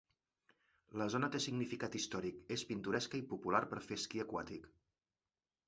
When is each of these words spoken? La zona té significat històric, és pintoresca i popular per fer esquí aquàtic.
La 1.01 1.05
zona 1.15 1.29
té 1.35 1.41
significat 1.45 1.99
històric, 1.99 2.41
és 2.57 2.65
pintoresca 2.71 3.21
i 3.21 3.29
popular 3.35 3.63
per 3.75 3.85
fer 3.91 4.01
esquí 4.01 4.25
aquàtic. 4.27 4.69